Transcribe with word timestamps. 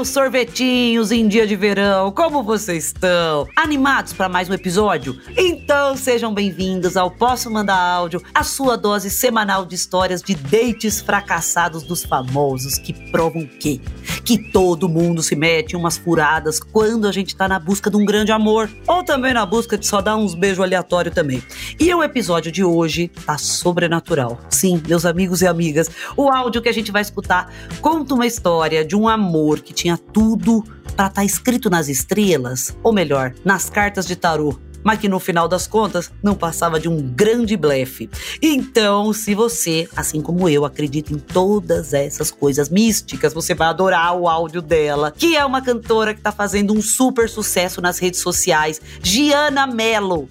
Meus 0.00 0.08
sorvetinhos 0.08 1.12
em 1.12 1.28
dia 1.28 1.46
de 1.46 1.54
verão, 1.54 2.10
como 2.10 2.42
vocês 2.42 2.86
estão? 2.86 3.46
Animados 3.54 4.14
para 4.14 4.30
mais 4.30 4.48
um 4.48 4.54
episódio? 4.54 5.20
Então 5.36 5.94
sejam 5.94 6.32
bem-vindos 6.32 6.96
ao 6.96 7.10
Posso 7.10 7.50
Mandar 7.50 7.76
Áudio, 7.76 8.22
a 8.34 8.42
sua 8.42 8.78
dose 8.78 9.10
semanal 9.10 9.66
de 9.66 9.74
histórias 9.74 10.22
de 10.22 10.34
dates 10.34 11.02
fracassados 11.02 11.82
dos 11.82 12.02
famosos 12.02 12.78
que 12.78 12.94
provam 13.10 13.46
que 13.46 13.78
que 14.24 14.38
todo 14.38 14.88
mundo 14.88 15.22
se 15.22 15.34
mete 15.34 15.76
umas 15.76 15.96
furadas 15.96 16.60
quando 16.60 17.06
a 17.08 17.12
gente 17.12 17.34
tá 17.34 17.48
na 17.48 17.58
busca 17.58 17.90
de 17.90 17.96
um 17.96 18.04
grande 18.04 18.30
amor, 18.30 18.70
ou 18.86 19.02
também 19.02 19.34
na 19.34 19.44
busca 19.44 19.76
de 19.76 19.86
só 19.86 20.00
dar 20.00 20.16
uns 20.16 20.34
beijos 20.34 20.60
aleatórios 20.60 21.14
também. 21.14 21.42
E 21.78 21.92
o 21.92 22.02
episódio 22.02 22.52
de 22.52 22.62
hoje 22.62 23.10
tá 23.26 23.36
sobrenatural. 23.36 24.38
Sim, 24.48 24.80
meus 24.86 25.04
amigos 25.04 25.42
e 25.42 25.46
amigas, 25.46 25.90
o 26.16 26.28
áudio 26.28 26.62
que 26.62 26.68
a 26.68 26.72
gente 26.72 26.92
vai 26.92 27.02
escutar 27.02 27.52
conta 27.80 28.14
uma 28.14 28.26
história 28.26 28.84
de 28.84 28.94
um 28.94 29.08
amor 29.08 29.60
que 29.60 29.72
tinha 29.72 29.89
tudo 29.96 30.62
para 30.96 31.06
estar 31.06 31.10
tá 31.10 31.24
escrito 31.24 31.70
nas 31.70 31.88
estrelas, 31.88 32.76
ou 32.82 32.92
melhor, 32.92 33.34
nas 33.44 33.70
cartas 33.70 34.06
de 34.06 34.16
tarô 34.16 34.58
mas 34.82 34.98
que 34.98 35.08
no 35.08 35.20
final 35.20 35.48
das 35.48 35.66
contas 35.66 36.10
não 36.22 36.34
passava 36.34 36.78
de 36.80 36.88
um 36.88 37.00
grande 37.00 37.56
blefe. 37.56 38.08
Então, 38.40 39.12
se 39.12 39.34
você, 39.34 39.88
assim 39.96 40.20
como 40.20 40.48
eu, 40.48 40.64
acredita 40.64 41.12
em 41.12 41.18
todas 41.18 41.92
essas 41.92 42.30
coisas 42.30 42.68
místicas, 42.68 43.34
você 43.34 43.54
vai 43.54 43.68
adorar 43.68 44.14
o 44.14 44.28
áudio 44.28 44.62
dela, 44.62 45.12
que 45.16 45.36
é 45.36 45.44
uma 45.44 45.62
cantora 45.62 46.14
que 46.14 46.20
tá 46.20 46.32
fazendo 46.32 46.72
um 46.72 46.80
super 46.80 47.28
sucesso 47.28 47.80
nas 47.80 47.98
redes 47.98 48.20
sociais, 48.20 48.80
Giana 49.02 49.66
Mello. 49.66 50.28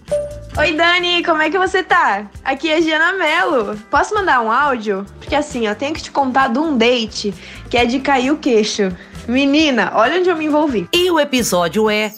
Oi, 0.57 0.73
Dani, 0.73 1.23
como 1.23 1.41
é 1.41 1.49
que 1.49 1.57
você 1.57 1.83
tá? 1.83 2.29
Aqui 2.43 2.69
é 2.69 2.81
Giana 2.81 3.13
Mello. 3.13 3.77
Posso 3.89 4.13
mandar 4.15 4.41
um 4.41 4.51
áudio? 4.51 5.05
Porque 5.19 5.35
assim, 5.35 5.67
eu 5.67 5.75
tenho 5.75 5.93
que 5.93 6.01
te 6.01 6.11
contar 6.11 6.49
de 6.49 6.59
um 6.59 6.75
date 6.75 7.33
que 7.69 7.77
é 7.77 7.85
de 7.85 7.99
cair 7.99 8.31
o 8.31 8.37
queixo. 8.37 8.91
Menina, 9.29 9.91
olha 9.93 10.19
onde 10.19 10.27
eu 10.27 10.35
me 10.35 10.45
envolvi. 10.45 10.89
E 10.91 11.11
o 11.11 11.19
episódio 11.19 11.87
é. 11.87 12.11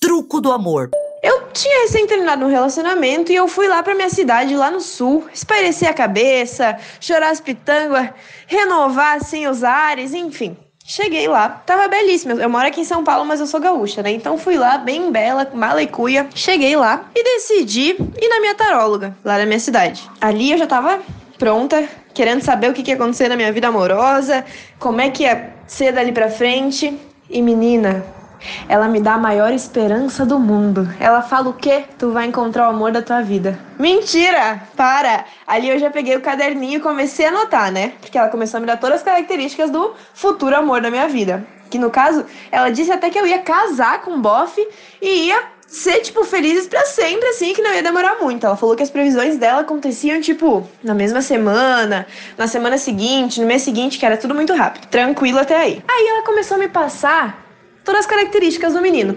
Truco 0.00 0.40
do 0.40 0.50
Amor. 0.50 0.88
Eu 1.22 1.48
tinha 1.52 1.82
recém 1.82 2.06
terminado 2.06 2.42
um 2.42 2.48
relacionamento 2.48 3.30
e 3.30 3.34
eu 3.34 3.46
fui 3.46 3.68
lá 3.68 3.82
pra 3.82 3.94
minha 3.94 4.08
cidade, 4.08 4.56
lá 4.56 4.70
no 4.70 4.80
sul, 4.80 5.28
espairecer 5.34 5.86
a 5.86 5.92
cabeça, 5.92 6.78
chorar 6.98 7.28
as 7.28 7.42
pitanguas, 7.42 8.08
renovar 8.46 9.18
assim 9.18 9.46
os 9.46 9.62
ares, 9.62 10.14
enfim. 10.14 10.56
Cheguei 10.82 11.28
lá, 11.28 11.50
tava 11.50 11.86
belíssima. 11.86 12.32
Eu 12.32 12.48
moro 12.48 12.66
aqui 12.66 12.80
em 12.80 12.84
São 12.84 13.04
Paulo, 13.04 13.26
mas 13.26 13.38
eu 13.38 13.46
sou 13.46 13.60
gaúcha, 13.60 14.02
né? 14.02 14.12
Então 14.12 14.38
fui 14.38 14.56
lá, 14.56 14.78
bem 14.78 15.12
bela, 15.12 15.46
mala 15.52 15.82
e 15.82 15.86
cuia. 15.86 16.26
Cheguei 16.34 16.74
lá 16.74 17.04
e 17.14 17.22
decidi 17.22 17.90
ir 17.90 18.28
na 18.30 18.40
minha 18.40 18.54
taróloga, 18.54 19.14
lá 19.22 19.36
na 19.36 19.44
minha 19.44 19.60
cidade. 19.60 20.10
Ali 20.22 20.52
eu 20.52 20.58
já 20.58 20.66
tava 20.66 21.00
pronta, 21.38 21.86
querendo 22.14 22.42
saber 22.42 22.70
o 22.70 22.72
que, 22.72 22.82
que 22.82 22.90
ia 22.90 22.96
acontecer 22.96 23.28
na 23.28 23.36
minha 23.36 23.52
vida 23.52 23.68
amorosa, 23.68 24.44
como 24.78 25.00
é 25.00 25.10
que 25.10 25.24
ia 25.24 25.52
ser 25.66 25.92
dali 25.92 26.12
pra 26.12 26.28
frente. 26.28 26.98
E 27.30 27.40
menina, 27.40 28.04
ela 28.68 28.88
me 28.88 29.00
dá 29.00 29.14
a 29.14 29.18
maior 29.18 29.52
esperança 29.52 30.26
do 30.26 30.38
mundo. 30.38 30.88
Ela 30.98 31.22
fala 31.22 31.48
o 31.48 31.54
quê? 31.54 31.84
Tu 31.98 32.10
vai 32.10 32.26
encontrar 32.26 32.66
o 32.66 32.70
amor 32.70 32.92
da 32.92 33.02
tua 33.02 33.22
vida. 33.22 33.58
Mentira! 33.78 34.62
Para! 34.76 35.24
Ali 35.46 35.68
eu 35.68 35.78
já 35.78 35.90
peguei 35.90 36.16
o 36.16 36.20
caderninho 36.20 36.76
e 36.76 36.80
comecei 36.80 37.26
a 37.26 37.28
anotar, 37.28 37.72
né? 37.72 37.92
Porque 38.00 38.18
ela 38.18 38.28
começou 38.28 38.58
a 38.58 38.60
me 38.60 38.66
dar 38.66 38.76
todas 38.76 38.96
as 38.96 39.02
características 39.02 39.70
do 39.70 39.94
futuro 40.14 40.56
amor 40.56 40.80
da 40.80 40.90
minha 40.90 41.08
vida. 41.08 41.46
Que 41.70 41.78
no 41.78 41.90
caso, 41.90 42.26
ela 42.50 42.68
disse 42.68 42.92
até 42.92 43.08
que 43.08 43.18
eu 43.18 43.26
ia 43.26 43.38
casar 43.38 44.02
com 44.02 44.12
o 44.12 44.20
bofe 44.20 44.66
e 45.00 45.28
ia 45.28 45.42
ser, 45.72 46.00
tipo, 46.00 46.22
felizes 46.22 46.66
para 46.66 46.84
sempre, 46.84 47.26
assim, 47.30 47.54
que 47.54 47.62
não 47.62 47.72
ia 47.72 47.82
demorar 47.82 48.16
muito. 48.20 48.44
Ela 48.44 48.56
falou 48.56 48.76
que 48.76 48.82
as 48.82 48.90
previsões 48.90 49.38
dela 49.38 49.62
aconteciam, 49.62 50.20
tipo, 50.20 50.68
na 50.84 50.92
mesma 50.92 51.22
semana, 51.22 52.06
na 52.36 52.46
semana 52.46 52.76
seguinte, 52.76 53.40
no 53.40 53.46
mês 53.46 53.62
seguinte, 53.62 53.98
que 53.98 54.04
era 54.04 54.18
tudo 54.18 54.34
muito 54.34 54.52
rápido. 54.54 54.86
Tranquilo 54.88 55.38
até 55.38 55.56
aí. 55.56 55.82
Aí 55.88 56.06
ela 56.08 56.22
começou 56.24 56.58
a 56.58 56.60
me 56.60 56.68
passar 56.68 57.42
todas 57.82 58.00
as 58.00 58.06
características 58.06 58.74
do 58.74 58.82
menino. 58.82 59.16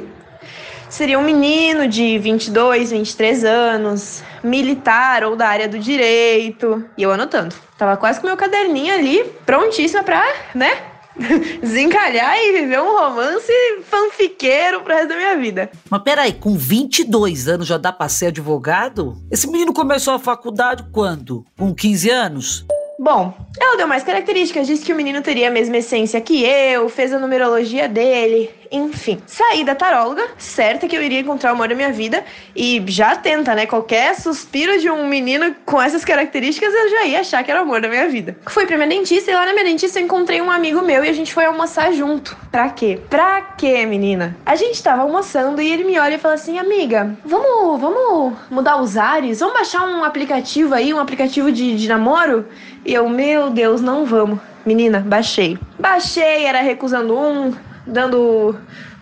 Seria 0.88 1.20
um 1.20 1.24
menino 1.24 1.90
de 1.90 2.18
22, 2.20 2.92
23 2.92 3.44
anos, 3.44 4.24
militar 4.42 5.26
ou 5.26 5.36
da 5.36 5.50
área 5.50 5.68
do 5.68 5.78
direito. 5.78 6.86
E 6.98 7.04
eu 7.04 7.12
anotando. 7.12 7.54
Tava 7.78 7.98
quase 7.98 8.22
com 8.22 8.28
meu 8.28 8.38
caderninho 8.38 8.94
ali, 8.94 9.26
prontíssima 9.46 10.04
pra, 10.04 10.24
né, 10.54 10.72
desencalhar 11.62 12.38
e 12.38 12.52
viver 12.62 12.82
um 12.82 12.98
romance 12.98 13.52
fanfiqueiro 13.84 14.82
pro 14.82 14.94
resto 14.94 15.10
da 15.10 15.16
minha 15.16 15.38
vida. 15.38 15.70
Mas 15.90 16.02
peraí, 16.04 16.34
com 16.34 16.58
22 16.58 17.48
anos 17.48 17.68
já 17.68 17.78
dá 17.78 17.92
pra 17.92 18.10
ser 18.10 18.28
advogado? 18.28 19.18
Esse 19.32 19.48
menino 19.48 19.74
começou 19.74 20.14
a 20.14 20.20
faculdade 20.20 20.86
quando? 20.92 21.46
Com 21.58 21.74
15 21.74 22.10
anos? 22.10 22.66
Bom, 23.00 23.34
ela 23.60 23.78
deu 23.78 23.88
mais 23.88 24.04
características, 24.04 24.68
disse 24.68 24.86
que 24.86 24.92
o 24.92 24.96
menino 24.96 25.22
teria 25.22 25.48
a 25.48 25.52
mesma 25.52 25.78
essência 25.78 26.20
que 26.20 26.44
eu, 26.44 26.90
fez 26.90 27.14
a 27.14 27.20
numerologia 27.20 27.88
dele, 27.88 28.50
enfim. 28.72 29.22
Saí 29.26 29.64
da 29.64 29.74
taróloga, 29.74 30.24
certa 30.38 30.88
que 30.88 30.96
eu 30.96 31.02
iria 31.02 31.22
encontrar 31.22 31.52
o 31.52 31.54
amor 31.54 31.70
da 31.70 31.76
minha 31.76 31.92
vida, 31.92 32.24
e 32.56 32.84
já 32.88 33.16
tenta, 33.16 33.56
né? 33.56 33.66
Qualquer 33.66 34.16
suspiro 34.16 34.80
de 34.80 34.90
um 34.90 35.08
menino 35.08 35.56
com 35.66 35.82
essas 35.82 36.04
características, 36.04 36.74
eu 36.74 36.90
já 36.90 37.06
ia 37.06 37.20
achar 37.22 37.44
que 37.44 37.52
era 37.52 37.62
o 37.62 37.64
amor 37.64 37.82
da 37.82 37.88
minha 37.88 38.10
vida. 38.10 38.38
Fui 38.48 38.66
pra 38.66 38.78
minha 38.78 38.90
dentista 38.90 39.32
e 39.32 39.34
lá 39.34 39.46
na 39.46 39.54
minha 39.54 39.66
dentista 39.66 40.00
eu 40.00 40.04
encontrei 40.04 40.42
um 40.42 40.52
amigo 40.52 40.82
meu 40.82 41.04
e 41.04 41.10
a 41.10 41.14
gente 41.14 41.34
foi 41.34 41.46
almoçar 41.46 41.94
junto. 41.94 42.36
Pra 42.52 42.70
quê? 42.70 43.00
Pra 43.10 43.42
quê, 43.42 43.86
menina? 43.86 44.36
A 44.46 44.56
gente 44.56 44.82
tava 44.82 45.04
almoçando 45.04 45.62
e 45.62 45.72
ele 45.72 45.84
me 45.84 45.98
olha 45.98 46.16
e 46.16 46.20
fala 46.20 46.34
assim: 46.34 46.60
amiga, 46.60 47.16
vamos, 47.24 47.80
vamos 47.80 48.34
mudar 48.50 48.82
os 48.82 48.98
ares? 48.98 49.40
Vamos 49.40 49.56
baixar 49.56 49.88
um 49.88 50.04
aplicativo 50.04 50.74
aí, 50.74 50.94
um 50.94 51.00
aplicativo 51.00 51.52
de, 51.52 51.76
de 51.78 51.88
namoro? 51.88 52.46
E 52.86 52.94
eu, 52.94 53.10
meu 53.10 53.45
Deus, 53.52 53.82
não 53.82 54.06
vamos. 54.06 54.40
Menina, 54.66 55.00
baixei. 55.00 55.58
Baixei, 55.80 56.46
era 56.46 56.62
recusando 56.62 57.18
um, 57.18 57.54
dando 57.86 58.56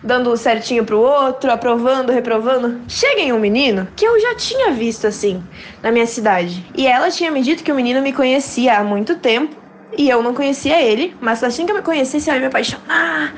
dando 0.04 0.36
certinho 0.36 0.84
pro 0.84 1.00
outro, 1.00 1.50
aprovando, 1.50 2.12
reprovando. 2.12 2.82
Chega 2.86 3.22
em 3.22 3.32
um 3.32 3.40
menino 3.40 3.88
que 3.96 4.04
eu 4.04 4.20
já 4.20 4.34
tinha 4.34 4.70
visto 4.72 5.06
assim 5.06 5.42
na 5.82 5.90
minha 5.90 6.06
cidade. 6.06 6.64
E 6.76 6.86
ela 6.86 7.10
tinha 7.10 7.30
me 7.30 7.42
dito 7.42 7.64
que 7.64 7.72
o 7.72 7.74
menino 7.74 8.02
me 8.02 8.12
conhecia 8.12 8.78
há 8.78 8.84
muito 8.84 9.16
tempo 9.16 9.56
e 9.96 10.10
eu 10.10 10.22
não 10.22 10.34
conhecia 10.34 10.80
ele, 10.80 11.16
mas 11.20 11.42
assim 11.42 11.64
que 11.64 11.72
eu 11.72 11.76
me 11.76 11.82
conhecesse, 11.82 12.28
eu 12.28 12.34
ia 12.34 12.40
me 12.40 12.46
apaixonar. 12.46 13.34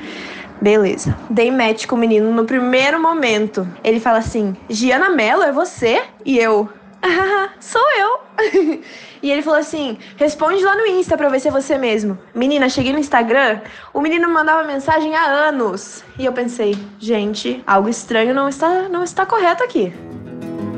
Beleza. 0.59 1.15
Dei 1.29 1.51
match 1.51 1.85
com 1.85 1.95
o 1.95 1.99
menino 1.99 2.31
no 2.31 2.43
primeiro 2.43 2.99
momento. 2.99 3.67
Ele 3.83 3.99
fala 3.99 4.17
assim: 4.17 4.55
Giana 4.67 5.09
Mello, 5.09 5.43
é 5.43 5.51
você? 5.51 6.01
E 6.25 6.37
eu, 6.37 6.67
ah, 7.01 7.49
sou 7.59 7.81
eu. 7.99 8.81
e 9.21 9.31
ele 9.31 9.41
falou 9.41 9.59
assim: 9.59 9.97
responde 10.15 10.63
lá 10.63 10.75
no 10.75 10.85
Insta 10.85 11.17
pra 11.17 11.29
ver 11.29 11.39
se 11.39 11.47
é 11.47 11.51
você 11.51 11.77
mesmo. 11.77 12.17
Menina, 12.33 12.69
cheguei 12.69 12.93
no 12.93 12.99
Instagram, 12.99 13.61
o 13.93 14.01
menino 14.01 14.27
me 14.27 14.33
mandava 14.33 14.67
mensagem 14.67 15.15
há 15.15 15.25
anos. 15.25 16.03
E 16.17 16.25
eu 16.25 16.33
pensei, 16.33 16.77
gente, 16.99 17.63
algo 17.65 17.89
estranho 17.89 18.33
não 18.33 18.49
está, 18.49 18.89
não 18.89 19.03
está 19.03 19.25
correto 19.25 19.63
aqui. 19.63 19.93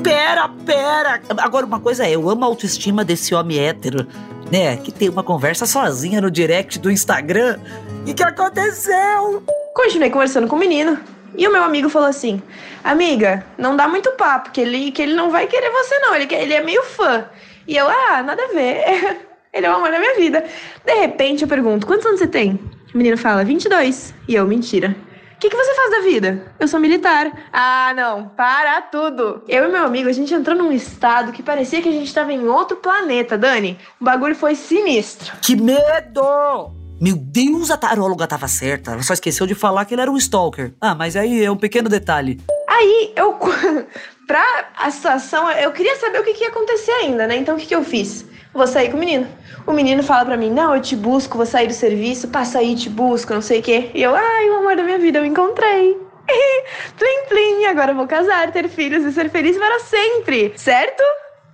Pera, 0.03 0.50
pera! 0.66 1.22
Agora, 1.40 1.66
uma 1.66 1.79
coisa 1.79 2.06
é, 2.06 2.12
eu 2.12 2.29
amo 2.29 2.44
a 2.44 2.47
autoestima 2.47 3.03
desse 3.03 3.35
homem 3.35 3.59
hétero, 3.59 4.08
né? 4.52 4.78
Que 4.78 4.91
tem 4.91 5.09
uma 5.09 5.24
conversa 5.24 5.66
sozinha 5.66 6.22
no 6.22 6.31
direct 6.31 6.79
do 6.79 6.90
Instagram. 6.90 7.59
E 8.06 8.13
que 8.13 8.24
aconteceu? 8.24 9.44
Continuei 9.74 10.09
conversando 10.09 10.47
com 10.47 10.56
o 10.56 10.59
menino. 10.59 10.97
E 11.38 11.47
o 11.47 11.51
meu 11.51 11.63
amigo 11.63 11.90
falou 11.90 12.07
assim: 12.07 12.41
Amiga, 12.84 13.45
não 13.57 13.75
dá 13.75 13.88
muito 13.88 14.11
papo, 14.11 14.52
que 14.52 14.61
ele, 14.61 14.91
que 14.91 15.02
ele 15.02 15.14
não 15.14 15.29
vai 15.29 15.47
querer 15.47 15.70
você, 15.72 15.97
não. 15.99 16.16
Ele, 16.16 16.34
ele 16.34 16.53
é 16.53 16.61
meio 16.61 16.84
fã. 16.84 17.26
E 17.67 17.76
eu, 17.78 17.87
ah, 17.87 18.23
nada 18.23 18.43
a 18.43 18.53
ver. 18.53 19.28
ele 19.53 19.66
é 19.66 19.70
o 19.70 19.76
amor 19.76 19.91
da 19.91 19.99
minha 19.99 20.16
vida. 20.16 20.43
De 20.85 20.93
repente 20.93 21.41
eu 21.43 21.47
pergunto: 21.47 21.87
Quantos 21.87 22.05
anos 22.05 22.20
você 22.20 22.28
tem? 22.28 22.59
O 22.93 22.97
menino 22.97 23.17
fala: 23.17 23.43
22. 23.43 24.14
E 24.28 24.35
eu, 24.35 24.47
mentira. 24.47 24.96
O 25.35 25.40
que, 25.40 25.49
que 25.49 25.55
você 25.55 25.73
faz 25.73 25.91
da 25.91 25.99
vida? 26.02 26.53
Eu 26.59 26.67
sou 26.67 26.81
militar. 26.81 27.32
Ah, 27.53 27.93
não, 27.96 28.28
para 28.28 28.82
tudo. 28.82 29.41
Eu 29.47 29.70
e 29.70 29.72
meu 29.72 29.85
amigo, 29.85 30.09
a 30.09 30.11
gente 30.11 30.34
entrou 30.34 30.58
num 30.58 30.70
estado 30.70 31.32
que 31.32 31.41
parecia 31.41 31.82
que 31.82 31.87
a 31.87 31.93
gente 31.93 32.14
tava 32.14 32.34
em 32.34 32.46
outro 32.46 32.75
planeta, 32.75 33.37
Dani. 33.37 33.79
O 34.02 34.03
bagulho 34.03 34.35
foi 34.35 34.53
sinistro. 34.53 35.32
Que 35.41 35.55
medo! 35.55 36.78
Meu 37.01 37.16
Deus, 37.16 37.72
a 37.72 37.78
taróloga 37.78 38.28
tava 38.28 38.49
certa. 38.49 38.91
Ela 38.91 39.03
só 39.03 39.13
esqueceu 39.13 39.47
de 39.47 39.55
falar 39.55 39.85
que 39.85 39.93
ele 39.93 40.01
era 40.01 40.11
um 40.11 40.17
stalker. 40.17 40.73
Ah, 40.81 40.93
mas 40.93 41.16
aí 41.16 41.41
é 41.41 41.49
um 41.49 41.55
pequeno 41.55 41.87
detalhe. 41.87 42.41
Aí 42.67 43.13
eu. 43.16 43.37
pra 44.28 44.43
a 44.78 44.91
situação, 44.91 45.49
eu 45.51 45.72
queria 45.72 45.96
saber 45.96 46.19
o 46.19 46.23
que, 46.25 46.34
que 46.34 46.43
ia 46.43 46.49
acontecer 46.49 46.91
ainda, 46.91 47.25
né? 47.25 47.37
Então 47.37 47.55
o 47.55 47.59
que, 47.59 47.67
que 47.67 47.75
eu 47.75 47.85
fiz? 47.85 48.25
Vou 48.53 48.67
sair 48.67 48.90
com 48.90 48.97
o 48.97 48.99
menino. 48.99 49.25
O 49.66 49.72
menino 49.72 50.03
fala 50.03 50.25
pra 50.25 50.35
mim: 50.35 50.51
Não, 50.51 50.75
eu 50.75 50.81
te 50.81 50.93
busco, 50.93 51.37
vou 51.37 51.46
sair 51.46 51.67
do 51.67 51.73
serviço, 51.73 52.28
passa 52.28 52.59
aí, 52.59 52.75
te 52.75 52.90
busco, 52.90 53.34
não 53.34 53.41
sei 53.41 53.61
o 53.61 53.63
quê. 53.63 53.91
E 53.93 54.03
eu, 54.03 54.13
ai, 54.13 54.49
o 54.49 54.57
amor 54.57 54.75
da 54.75 54.84
minha 54.84 54.99
vida, 54.99 55.19
eu 55.19 55.25
encontrei. 55.25 55.97
plim, 56.99 57.25
plim, 57.29 57.66
agora 57.66 57.93
vou 57.93 58.07
casar, 58.07 58.51
ter 58.51 58.67
filhos 58.67 59.05
e 59.05 59.13
ser 59.13 59.29
feliz 59.29 59.57
para 59.57 59.79
sempre, 59.79 60.51
certo? 60.57 61.01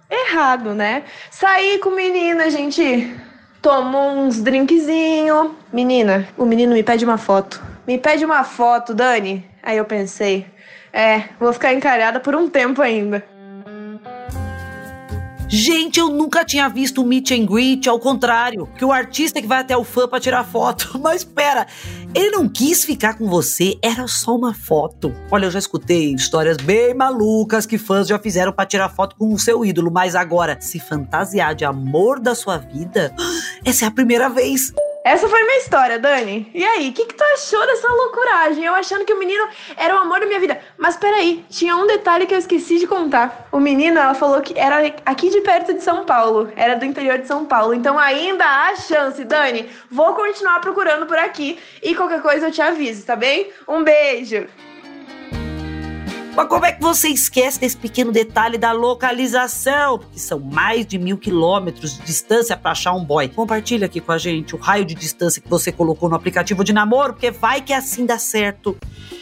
Errado, 0.09 0.73
né? 0.73 1.03
Saí 1.29 1.77
com 1.77 1.91
menina, 1.91 2.45
a 2.45 2.49
gente 2.49 3.15
tomou 3.65 4.11
uns 4.11 4.43
drinkzinho. 4.43 5.55
Menina, 5.73 6.27
o 6.37 6.45
menino 6.45 6.75
me 6.75 6.83
pede 6.83 7.03
uma 7.03 7.17
foto. 7.17 7.59
Me 7.87 7.97
pede 7.97 8.23
uma 8.23 8.43
foto, 8.43 8.93
Dani. 8.93 9.43
Aí 9.63 9.75
eu 9.77 9.85
pensei, 9.85 10.45
é, 10.93 11.29
vou 11.39 11.51
ficar 11.51 11.73
encarada 11.73 12.19
por 12.19 12.35
um 12.35 12.47
tempo 12.47 12.79
ainda. 12.79 13.25
Gente, 15.47 15.99
eu 15.99 16.09
nunca 16.09 16.45
tinha 16.45 16.69
visto 16.69 17.01
o 17.01 17.05
meet 17.05 17.31
and 17.31 17.47
greet, 17.47 17.89
ao 17.89 17.99
contrário, 17.99 18.69
que 18.77 18.85
o 18.85 18.91
artista 18.91 19.41
que 19.41 19.47
vai 19.47 19.61
até 19.61 19.75
o 19.75 19.83
fã 19.83 20.07
para 20.07 20.19
tirar 20.19 20.43
foto. 20.43 20.97
Mas 21.01 21.21
espera, 21.21 21.65
ele 22.15 22.31
não 22.31 22.47
quis 22.47 22.85
ficar 22.85 23.17
com 23.17 23.27
você, 23.27 23.77
era 23.81 24.07
só 24.07 24.35
uma 24.35 24.53
foto. 24.53 25.13
Olha, 25.29 25.47
eu 25.47 25.51
já 25.51 25.59
escutei 25.59 26.13
histórias 26.13 26.55
bem 26.55 26.93
malucas 26.93 27.65
que 27.65 27.77
fãs 27.77 28.07
já 28.07 28.17
fizeram 28.17 28.53
para 28.53 28.65
tirar 28.65 28.87
foto 28.87 29.17
com 29.17 29.33
o 29.33 29.37
seu 29.37 29.65
ídolo, 29.65 29.91
mas 29.91 30.15
agora 30.15 30.57
se 30.61 30.79
fantasiar 30.79 31.53
de 31.53 31.65
amor 31.65 32.21
da 32.21 32.33
sua 32.33 32.57
vida, 32.57 33.13
essa 33.65 33.83
é 33.83 33.87
a 33.89 33.91
primeira 33.91 34.29
vez. 34.29 34.73
Essa 35.05 35.29
foi 35.29 35.39
minha 35.43 35.59
história, 35.59 35.99
Dani. 35.99 36.49
E 36.51 36.65
aí, 36.65 36.89
o 36.89 36.91
que, 36.91 37.05
que 37.05 37.13
tu 37.13 37.23
achou 37.35 37.63
dessa 37.67 37.87
loucuragem? 37.87 38.65
Eu 38.65 38.73
achando 38.73 39.05
que 39.05 39.13
o 39.13 39.19
menino 39.19 39.47
era 39.77 39.93
o 39.93 39.99
amor 39.99 40.19
da 40.19 40.25
minha 40.25 40.39
vida. 40.39 40.59
Mas 40.79 40.97
peraí, 40.97 41.45
tinha 41.47 41.77
um 41.77 41.85
detalhe 41.85 42.25
que 42.25 42.33
eu 42.33 42.39
esqueci 42.39 42.79
de 42.79 42.87
contar. 42.87 43.47
O 43.51 43.59
menino, 43.59 43.99
ela 43.99 44.15
falou 44.15 44.41
que 44.41 44.57
era 44.57 44.77
aqui 45.05 45.29
de 45.29 45.41
perto 45.41 45.75
de 45.75 45.83
São 45.83 46.05
Paulo. 46.05 46.51
Era 46.55 46.75
do 46.75 46.85
interior 46.85 47.19
de 47.19 47.27
São 47.27 47.45
Paulo. 47.45 47.75
Então 47.75 47.99
ainda 47.99 48.43
há 48.43 48.75
chance, 48.77 49.23
Dani. 49.23 49.69
Vou 49.91 50.15
continuar 50.15 50.59
procurando 50.59 51.05
por 51.05 51.19
aqui. 51.19 51.59
E 51.83 51.93
qualquer 51.93 52.23
coisa 52.23 52.47
eu 52.47 52.51
te 52.51 52.63
aviso, 52.63 53.05
tá 53.05 53.15
bem? 53.15 53.51
Um 53.67 53.83
beijo. 53.83 54.47
Mas 56.35 56.49
como 56.49 56.65
é 56.65 56.73
que 56.73 56.81
você 56.81 57.07
esquece 57.07 57.57
desse 57.61 57.77
pequeno 57.77 58.11
detalhe 58.11 58.57
da 58.57 58.73
localização? 58.73 59.97
Que 59.97 60.19
são 60.19 60.37
mais 60.37 60.85
de 60.85 60.97
mil 60.97 61.17
quilômetros 61.17 61.97
de 61.97 62.03
distância 62.03 62.57
para 62.57 62.71
achar 62.71 62.91
um 62.91 63.05
boy. 63.05 63.29
Compartilha 63.29 63.85
aqui 63.85 64.01
com 64.01 64.11
a 64.11 64.17
gente 64.17 64.53
o 64.53 64.57
raio 64.59 64.83
de 64.83 64.93
distância 64.95 65.41
que 65.41 65.47
você 65.47 65.71
colocou 65.71 66.09
no 66.09 66.15
aplicativo 66.15 66.61
de 66.61 66.73
namoro, 66.73 67.13
porque 67.13 67.31
vai 67.31 67.61
que 67.61 67.71
assim 67.71 68.05
dá 68.05 68.19
certo. 68.19 68.77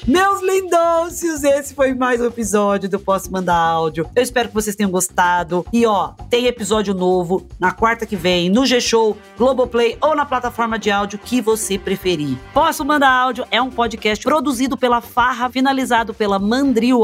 Meus 0.07 0.42
lindôcios, 0.42 1.44
esse 1.44 1.74
foi 1.74 1.94
mais 1.94 2.19
um 2.19 2.25
episódio 2.25 2.89
do 2.89 3.00
Posso 3.00 3.31
Mandar 3.31 3.56
Áudio. 3.56 4.09
Eu 4.16 4.24
espero 4.24 4.50
que 4.50 4.56
vocês 4.56 4.75
tenham 4.75 4.92
gostado. 4.92 5.66
E 5.71 5.86
ó, 5.86 6.09
tem 6.30 6.48
episódio 6.48 6.94
novo 6.94 7.48
na 7.59 7.71
quarta 7.71 8.06
que 8.06 8.16
vem, 8.16 8.50
no 8.50 8.66
G-Show, 8.66 9.16
Globoplay 9.38 9.98
ou 10.01 10.16
na 10.16 10.25
plataforma 10.25 10.80
de 10.80 10.92
áudio 10.92 11.19
que 11.19 11.39
você 11.39 11.77
preferir. 11.77 12.38
Posso 12.54 12.83
Mandar 12.83 13.12
Áudio 13.12 13.45
é 13.51 13.62
um 13.62 13.69
podcast 13.69 14.24
produzido 14.25 14.75
pela 14.75 15.00
Farra, 15.00 15.50
finalizado 15.50 16.13
pela 16.13 16.39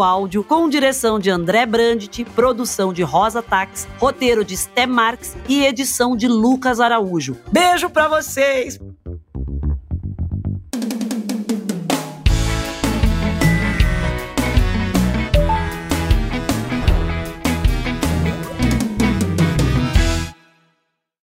Áudio, 0.01 0.43
com 0.43 0.69
direção 0.69 1.19
de 1.19 1.29
André 1.29 1.65
Brandt, 1.65 2.25
produção 2.35 2.91
de 2.93 3.03
Rosa 3.03 3.41
Tax, 3.41 3.87
roteiro 3.99 4.43
de 4.43 4.55
Sté 4.55 4.85
Marques 4.85 5.35
e 5.47 5.65
edição 5.65 6.15
de 6.15 6.27
Lucas 6.27 6.79
Araújo. 6.79 7.37
Beijo 7.51 7.89
pra 7.89 8.07
vocês! 8.07 8.79